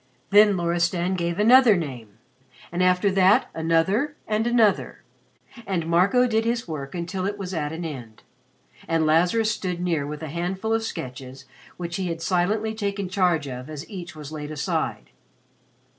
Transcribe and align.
Then 0.31 0.57
Loristan 0.57 1.13
gave 1.15 1.37
another 1.37 1.75
name, 1.77 2.17
and 2.71 2.81
after 2.81 3.11
that 3.11 3.51
another 3.53 4.15
and 4.27 4.47
another; 4.47 5.03
and 5.67 5.85
Marco 5.85 6.25
did 6.25 6.43
his 6.43 6.67
work 6.67 6.95
until 6.95 7.27
it 7.27 7.37
was 7.37 7.53
at 7.53 7.71
an 7.71 7.85
end, 7.85 8.23
and 8.87 9.05
Lazarus 9.05 9.51
stood 9.51 9.79
near 9.79 10.07
with 10.07 10.23
a 10.23 10.29
handful 10.29 10.73
of 10.73 10.81
sketches 10.81 11.45
which 11.77 11.97
he 11.97 12.07
had 12.07 12.19
silently 12.19 12.73
taken 12.73 13.09
charge 13.09 13.47
of 13.47 13.69
as 13.69 13.87
each 13.87 14.15
was 14.15 14.31
laid 14.31 14.49
aside. 14.49 15.11